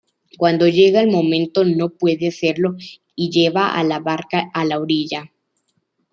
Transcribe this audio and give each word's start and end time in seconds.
Cuando 0.39 0.67
llega 0.67 0.99
el 1.01 1.11
momento 1.11 1.63
no 1.63 1.89
puede 1.89 2.29
hacerlo 2.29 2.75
y 3.15 3.29
lleva 3.29 3.83
la 3.83 3.99
barca 3.99 4.49
a 4.51 4.65
la 4.65 4.79
orilla. 4.79 5.31